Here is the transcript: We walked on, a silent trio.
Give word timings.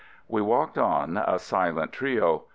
We 0.27 0.41
walked 0.41 0.79
on, 0.79 1.17
a 1.17 1.37
silent 1.37 1.91
trio. 1.93 2.45